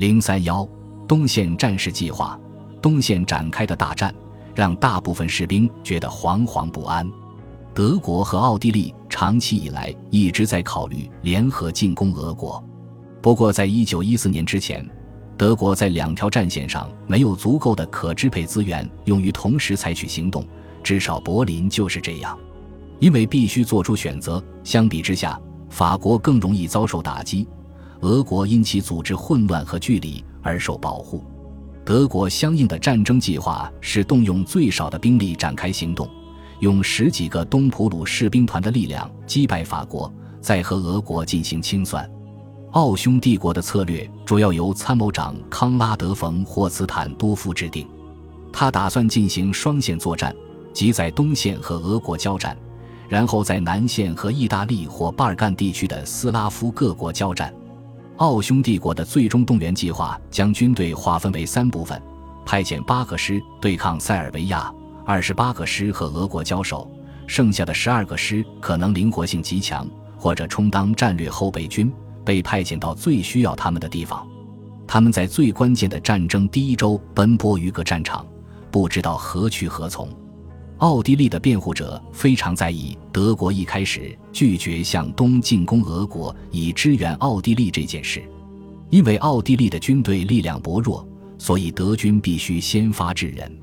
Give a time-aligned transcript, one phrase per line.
[0.00, 0.66] 零三幺
[1.06, 2.40] 东线战事计划，
[2.80, 4.14] 东线展开的大战
[4.54, 7.06] 让大部分士兵觉得惶惶不安。
[7.74, 12.64] 德国和奥地利长期以来一直在考虑联合进攻俄国，
[13.20, 14.82] 不过在一九一四年之前，
[15.36, 20.42] 德国在两条战线上没有足够的可支配资源用于同时采取行动，
[20.82, 22.38] 至少柏林就是这样。
[23.00, 25.38] 因为必须做出选择，相比之下，
[25.68, 27.46] 法国更容易遭受打击，
[28.00, 31.24] 俄国因其组织混乱和距离而受保护。
[31.84, 36.08] 德国相应的战争计划是动用最少的兵力展开行动。
[36.60, 42.08] 用十几个东普鲁士兵团的力量击败法国，再和俄国进行清算。
[42.72, 47.88] 奥匈帝国的策略主要由参谋长康拉德·冯·霍茨坦多夫制定。
[48.52, 50.34] 他打算进行双线作战，
[50.72, 52.56] 即在东线和俄国交战，
[53.08, 57.52] 然后在南线和意大利或巴尔干地区的斯拉夫各国交战。
[58.20, 62.00] 奥匈帝国的最终动员计划将军队划分为三部分，
[62.44, 64.70] 派遣八个师对抗塞尔维亚。
[65.06, 66.86] 二十八个师和俄国交手，
[67.26, 71.90] 剩下的十二个师可能灵活性极强，或者充当战略后备军，
[72.22, 74.28] 被派遣到最需要他们的地方。
[74.86, 78.26] 他们在最关键的战争第一周奔波于各战场，
[78.70, 80.06] 不知道何去何从。
[80.80, 88.22] 奥地利的辩护者非常在意德国一开始拒绝向东进攻俄国以支援奥地利这件事，
[88.88, 91.06] 因为奥地利的军队力量薄弱，
[91.36, 93.54] 所以德军必须先发制人。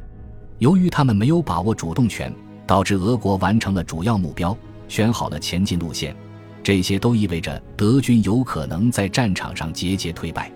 [0.60, 2.32] 由于他们没有把握主动权，
[2.68, 4.56] 导致俄国完成了主要目标，
[4.88, 6.16] 选好了前进路线。
[6.62, 10.52] 这些都意味着德军有可能在战场上节节退败，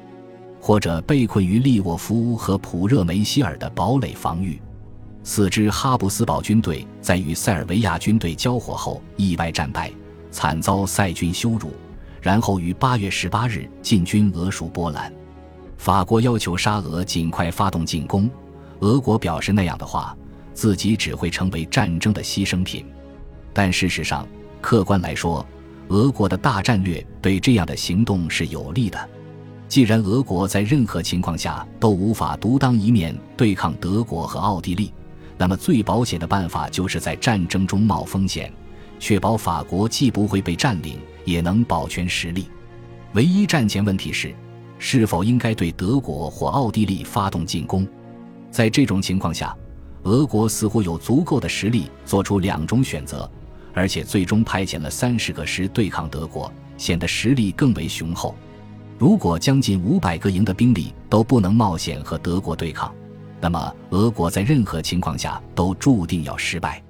[0.59, 4.61] 或者被困于利沃夫和普热梅希尔的堡垒防御。
[5.23, 9.91] 四支哈布斯堡军队在与塞尔维亚军队交火后意外战败，
[10.31, 11.73] 惨遭塞军羞辱，
[12.21, 15.13] 然后于八月十八日进军俄属波兰。
[15.77, 18.29] 法国要求沙俄尽快发动进攻。
[18.79, 20.17] 俄国表示那样的话，
[20.55, 22.83] 自己只会成为战争的牺牲品。
[23.53, 24.27] 但事实上，
[24.59, 25.45] 客观来说，
[25.89, 29.09] 俄国的大战略对这样的行动是有利的。
[29.67, 34.91] 既然俄国在任何情况下都无法独当一面对抗德国和奥地利，
[35.41, 38.53] 那么最保险的办法就是在战争中冒风险，
[38.99, 42.45] 确保法国既不会被占领，也能保全实力。
[43.13, 44.35] 唯一战前问题是，
[44.77, 47.87] 是否应该对德国或奥地利发动进攻。
[48.51, 49.57] 在这种情况下，
[50.03, 53.27] 俄国似乎有足够的实力做出两种选择，
[53.73, 58.35] 而且最终派遣了三十个师对抗德国，显得实力更为雄厚。
[58.99, 62.93] 如果将近五百个营的兵力都不能冒险和德国对抗，
[63.41, 66.81] 那么俄国在任何情况下都注定要失败。